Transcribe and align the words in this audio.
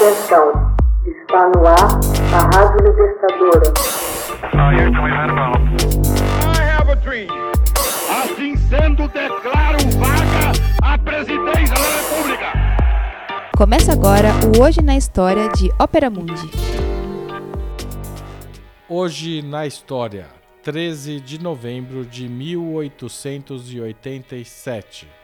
Atenção, 0.00 0.48
está 1.04 1.50
no 1.50 1.60
ar 1.66 2.00
a 2.32 2.40
Rádio 2.56 2.80
Libertadora. 2.86 3.68
Assim 8.08 8.56
sendo, 8.56 9.06
declaro 9.08 9.76
vaga 9.98 10.52
a 10.82 10.96
presidência 10.96 11.74
da 11.74 11.82
República. 11.98 12.46
Começa 13.54 13.92
agora 13.92 14.30
o 14.56 14.62
Hoje 14.62 14.80
na 14.80 14.96
História 14.96 15.50
de 15.50 15.70
Ópera 15.78 16.08
Mundi. 16.08 16.50
Hoje 18.88 19.42
na 19.42 19.66
História, 19.66 20.28
13 20.62 21.20
de 21.20 21.38
novembro 21.42 22.06
de 22.06 22.26
1887. 22.26 25.19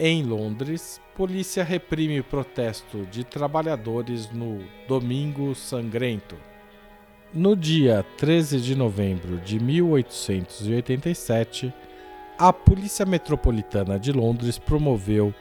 Em 0.00 0.22
Londres, 0.22 1.00
polícia 1.16 1.64
reprime 1.64 2.22
protesto 2.22 3.04
de 3.06 3.24
trabalhadores 3.24 4.30
no 4.30 4.60
Domingo 4.86 5.56
Sangrento. 5.56 6.36
No 7.34 7.56
dia 7.56 8.06
13 8.16 8.60
de 8.60 8.76
novembro 8.76 9.38
de 9.38 9.58
1887, 9.58 11.74
a 12.38 12.52
Polícia 12.52 13.04
Metropolitana 13.04 13.98
de 13.98 14.12
Londres 14.12 14.56
promoveu 14.56 15.34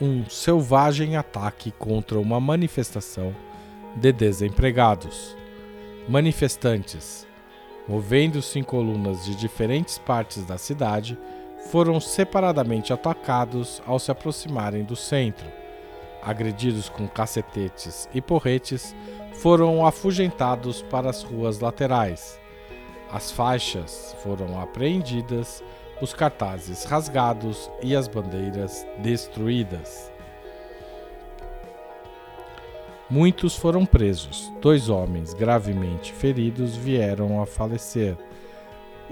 um 0.00 0.28
selvagem 0.28 1.14
ataque 1.14 1.70
contra 1.70 2.18
uma 2.18 2.40
manifestação 2.40 3.32
de 3.94 4.10
desempregados. 4.10 5.36
Manifestantes, 6.08 7.28
movendo-se 7.86 8.58
em 8.58 8.64
colunas 8.64 9.24
de 9.24 9.36
diferentes 9.36 9.98
partes 9.98 10.44
da 10.44 10.58
cidade, 10.58 11.16
foram 11.66 12.00
separadamente 12.00 12.92
atacados 12.92 13.82
ao 13.86 13.98
se 13.98 14.10
aproximarem 14.10 14.84
do 14.84 14.96
centro. 14.96 15.46
Agredidos 16.22 16.88
com 16.88 17.08
cacetetes 17.08 18.08
e 18.12 18.20
porretes, 18.20 18.94
foram 19.34 19.86
afugentados 19.86 20.82
para 20.82 21.08
as 21.08 21.22
ruas 21.22 21.60
laterais. 21.60 22.38
As 23.10 23.30
faixas 23.30 24.14
foram 24.22 24.60
apreendidas, 24.60 25.64
os 26.00 26.12
cartazes 26.12 26.84
rasgados 26.84 27.70
e 27.82 27.96
as 27.96 28.06
bandeiras 28.06 28.86
destruídas. 28.98 30.12
Muitos 33.08 33.56
foram 33.56 33.84
presos. 33.84 34.52
Dois 34.60 34.88
homens 34.88 35.34
gravemente 35.34 36.12
feridos 36.12 36.76
vieram 36.76 37.42
a 37.42 37.46
falecer. 37.46 38.16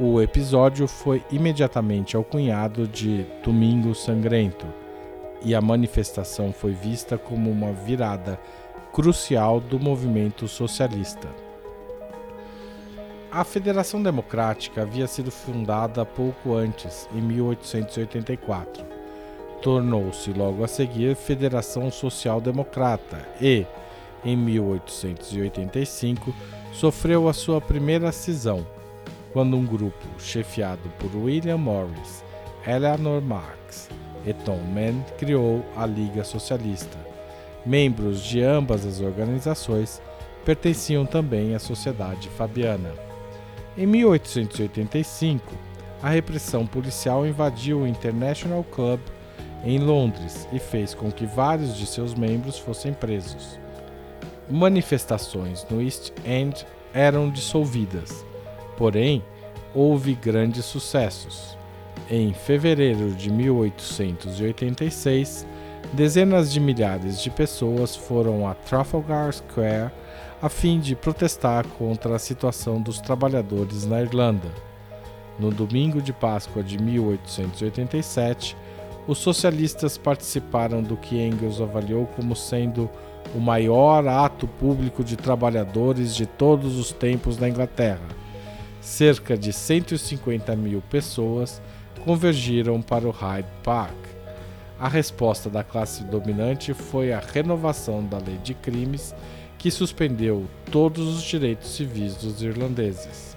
O 0.01 0.23
episódio 0.23 0.87
foi 0.87 1.25
imediatamente 1.29 2.17
alcunhado 2.17 2.87
de 2.87 3.27
Domingo 3.43 3.97
Sangrento 3.97 4.65
e 5.43 5.57
a 5.57 5.61
manifestação 5.61 6.53
foi 6.53 6.71
vista 6.71 7.19
como 7.19 7.51
uma 7.51 7.73
virada 7.73 8.39
crucial 8.93 9.59
do 9.59 9.81
movimento 9.81 10.47
socialista. 10.47 11.27
A 13.29 13.43
Federação 13.43 14.01
Democrática 14.01 14.83
havia 14.83 15.09
sido 15.09 15.33
fundada 15.33 16.05
pouco 16.05 16.55
antes, 16.55 17.09
em 17.13 17.21
1884. 17.21 18.85
Tornou-se 19.61 20.33
logo 20.33 20.63
a 20.63 20.69
seguir 20.69 21.17
Federação 21.17 21.91
Social 21.91 22.41
Democrata 22.41 23.29
e, 23.41 23.67
em 24.25 24.37
1885, 24.37 26.33
sofreu 26.73 27.29
a 27.29 27.33
sua 27.33 27.61
primeira 27.61 28.13
cisão 28.13 28.65
quando 29.33 29.57
um 29.57 29.65
grupo 29.65 30.07
chefiado 30.19 30.89
por 30.99 31.15
William 31.15 31.59
Morris, 31.59 32.25
Eleanor 32.67 33.21
Marx 33.23 33.89
e 34.27 34.33
Tom 34.33 34.59
Mann 34.59 35.05
criou 35.17 35.65
a 35.77 35.87
Liga 35.87 36.25
Socialista. 36.25 36.99
Membros 37.65 38.23
de 38.23 38.43
ambas 38.43 38.87
as 38.87 39.01
organizações 39.01 40.01
pertenciam 40.45 41.05
também 41.05 41.55
à 41.55 41.59
Sociedade 41.59 42.29
Fabiana. 42.31 42.93
Em 43.77 43.87
1885, 43.87 45.45
a 46.03 46.09
repressão 46.09 46.67
policial 46.67 47.27
invadiu 47.27 47.81
o 47.81 47.87
International 47.87 48.65
Club 48.65 49.01
em 49.65 49.79
Londres 49.79 50.49
e 50.53 50.59
fez 50.59 50.95
com 50.95 51.11
que 51.11 51.27
vários 51.27 51.77
de 51.77 51.87
seus 51.87 52.15
membros 52.15 52.59
fossem 52.59 52.93
presos. 52.93 53.59
Manifestações 54.49 55.67
no 55.69 55.83
East 55.83 56.13
End 56.25 56.67
eram 56.95 57.29
dissolvidas 57.29 58.25
Porém, 58.79 59.23
houve 59.75 60.15
grandes 60.15 60.65
sucessos. 60.65 61.59
Em 62.09 62.33
fevereiro 62.33 63.11
de 63.11 63.29
1886, 63.29 65.45
dezenas 65.93 66.53
de 66.53 66.61
milhares 66.61 67.21
de 67.21 67.29
pessoas 67.29 67.97
foram 67.97 68.49
a 68.49 68.55
Trafalgar 68.55 69.33
Square 69.33 69.91
a 70.41 70.49
fim 70.49 70.79
de 70.79 70.95
protestar 70.95 71.67
contra 71.77 72.15
a 72.15 72.21
situação 72.21 72.81
dos 72.81 73.01
trabalhadores 73.01 73.85
na 73.85 74.01
Irlanda. 74.01 74.47
No 75.41 75.51
domingo 75.51 76.01
de 76.01 76.13
Páscoa 76.13 76.63
de 76.63 76.79
1887, 76.79 78.57
os 79.09 79.19
socialistas 79.19 79.99
participaram 79.99 80.81
do 80.83 80.97
que 80.97 81.21
Engels 81.21 81.61
avaliou 81.61 82.07
como 82.15 82.37
sendo 82.37 82.89
o 83.35 83.41
maior 83.41 84.07
ato 84.07 84.47
público 84.47 85.03
de 85.03 85.17
trabalhadores 85.17 86.15
de 86.15 86.27
todos 86.27 86.79
os 86.79 86.93
tempos 86.93 87.39
na 87.39 87.49
Inglaterra 87.49 88.07
cerca 88.89 89.37
de 89.37 89.53
150 89.53 90.57
mil 90.57 90.81
pessoas 90.81 91.61
convergiram 92.07 92.81
para 92.81 93.07
o 93.07 93.11
Hyde 93.11 93.47
Park. 93.63 93.95
A 94.81 94.89
resposta 94.89 95.51
da 95.51 95.63
classe 95.63 96.03
dominante 96.05 96.73
foi 96.73 97.13
a 97.13 97.21
renovação 97.21 98.05
da 98.05 98.17
lei 98.17 98.39
de 98.39 98.55
crimes, 98.55 99.15
que 99.59 99.71
suspendeu 99.71 100.47
todos 100.73 101.07
os 101.07 101.23
direitos 101.23 101.77
civis 101.77 102.17
dos 102.17 102.41
irlandeses. 102.43 103.37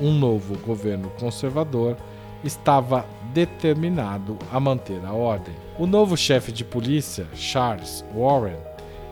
Um 0.00 0.12
novo 0.12 0.56
governo 0.58 1.10
conservador 1.20 1.96
estava 2.42 3.04
determinado 3.34 4.38
a 4.50 4.58
manter 4.58 5.04
a 5.04 5.12
ordem. 5.12 5.54
O 5.78 5.86
novo 5.86 6.16
chefe 6.16 6.50
de 6.50 6.64
polícia, 6.64 7.26
Charles 7.34 8.02
Warren, 8.16 8.56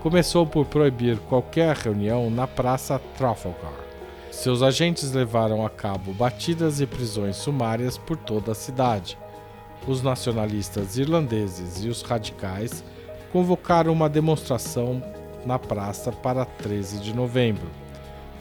começou 0.00 0.46
por 0.46 0.64
proibir 0.66 1.18
qualquer 1.28 1.76
reunião 1.76 2.30
na 2.30 2.46
Praça 2.46 2.98
Trafalgar. 3.18 3.85
Seus 4.30 4.62
agentes 4.62 5.12
levaram 5.12 5.64
a 5.64 5.70
cabo 5.70 6.12
batidas 6.12 6.80
e 6.80 6.86
prisões 6.86 7.36
sumárias 7.36 7.96
por 7.96 8.16
toda 8.16 8.52
a 8.52 8.54
cidade. 8.54 9.18
Os 9.86 10.02
nacionalistas 10.02 10.98
irlandeses 10.98 11.84
e 11.84 11.88
os 11.88 12.02
radicais 12.02 12.84
convocaram 13.32 13.92
uma 13.92 14.08
demonstração 14.08 15.02
na 15.44 15.58
praça 15.58 16.10
para 16.10 16.44
13 16.44 16.98
de 16.98 17.14
novembro. 17.14 17.68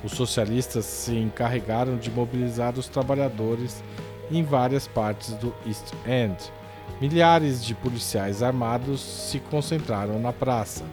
Os 0.03 0.13
socialistas 0.13 0.85
se 0.85 1.15
encarregaram 1.15 1.97
de 1.97 2.11
mobilizar 2.11 2.77
os 2.77 2.87
trabalhadores 2.87 3.83
em 4.31 4.43
várias 4.43 4.87
partes 4.87 5.33
do 5.33 5.53
East 5.65 5.93
End. 6.07 6.37
Milhares 6.99 7.63
de 7.63 7.73
policiais 7.75 8.41
armados 8.41 9.01
se 9.01 9.39
concentraram 9.39 10.19
na 10.19 10.33
praça. 10.33 10.83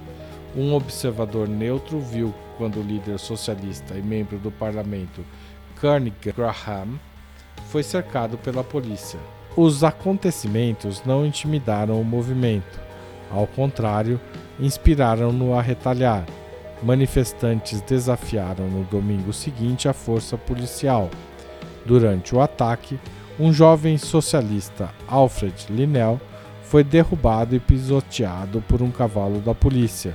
Um 0.54 0.74
observador 0.74 1.48
neutro 1.48 1.98
viu 1.98 2.34
quando 2.58 2.78
o 2.78 2.82
líder 2.82 3.18
socialista 3.18 3.94
e 3.94 4.02
membro 4.02 4.38
do 4.38 4.50
parlamento 4.50 5.24
Carnegie 5.80 6.32
Graham 6.36 7.00
foi 7.70 7.82
cercado 7.82 8.36
pela 8.36 8.62
polícia. 8.62 9.18
Os 9.56 9.82
acontecimentos 9.82 11.02
não 11.06 11.24
intimidaram 11.24 11.98
o 11.98 12.04
movimento, 12.04 12.80
ao 13.30 13.46
contrário, 13.46 14.20
inspiraram-no 14.60 15.54
a 15.54 15.62
retalhar. 15.62 16.26
Manifestantes 16.82 17.80
desafiaram 17.80 18.68
no 18.68 18.84
domingo 18.84 19.32
seguinte 19.32 19.88
a 19.88 19.94
força 19.94 20.36
policial. 20.36 21.08
Durante 21.86 22.34
o 22.34 22.42
ataque, 22.42 22.98
um 23.40 23.52
jovem 23.54 23.96
socialista, 23.96 24.90
Alfred 25.08 25.66
Linnell, 25.70 26.20
foi 26.62 26.84
derrubado 26.84 27.56
e 27.56 27.60
pisoteado 27.60 28.62
por 28.68 28.82
um 28.82 28.90
cavalo 28.90 29.40
da 29.40 29.54
polícia 29.54 30.14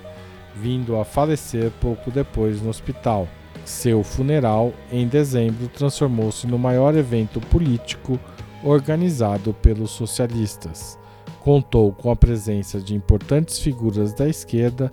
vindo 0.61 0.97
a 0.97 1.05
falecer 1.05 1.71
pouco 1.79 2.09
depois 2.11 2.61
no 2.61 2.69
hospital. 2.69 3.27
Seu 3.63 4.03
funeral, 4.03 4.73
em 4.91 5.07
dezembro, 5.07 5.67
transformou-se 5.67 6.47
no 6.47 6.57
maior 6.57 6.95
evento 6.95 7.39
político 7.39 8.19
organizado 8.63 9.53
pelos 9.53 9.91
socialistas. 9.91 10.97
Contou 11.39 11.91
com 11.93 12.09
a 12.09 12.15
presença 12.15 12.79
de 12.79 12.95
importantes 12.95 13.59
figuras 13.59 14.13
da 14.13 14.27
esquerda, 14.27 14.91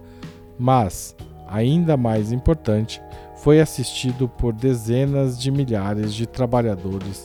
mas, 0.59 1.17
ainda 1.49 1.97
mais 1.97 2.33
importante, 2.33 3.01
foi 3.37 3.61
assistido 3.61 4.29
por 4.29 4.53
dezenas 4.53 5.41
de 5.41 5.51
milhares 5.51 6.15
de 6.15 6.27
trabalhadores 6.27 7.25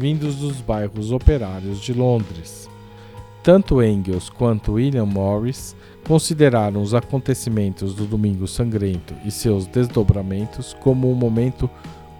vindos 0.00 0.36
dos 0.36 0.60
bairros 0.62 1.12
operários 1.12 1.78
de 1.80 1.92
Londres. 1.92 2.68
Tanto 3.42 3.82
Engels 3.82 4.28
quanto 4.28 4.72
William 4.72 5.06
Morris 5.06 5.74
consideraram 6.06 6.82
os 6.82 6.92
acontecimentos 6.92 7.94
do 7.94 8.04
Domingo 8.04 8.46
Sangrento 8.46 9.14
e 9.24 9.30
seus 9.30 9.66
desdobramentos 9.66 10.76
como 10.80 11.10
um 11.10 11.14
momento 11.14 11.68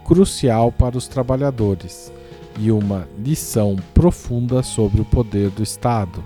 crucial 0.03 0.73
para 0.73 0.97
os 0.97 1.07
trabalhadores 1.07 2.11
e 2.59 2.71
uma 2.71 3.07
lição 3.19 3.77
profunda 3.93 4.63
sobre 4.63 5.03
o 5.03 5.05
poder 5.05 5.51
do 5.51 5.63
Estado. 5.63 6.25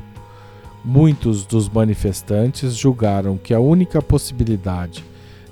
Muitos 0.85 1.44
dos 1.44 1.69
manifestantes 1.69 2.76
julgaram 2.76 3.37
que 3.37 3.52
a 3.52 3.58
única 3.58 4.00
possibilidade 4.00 5.05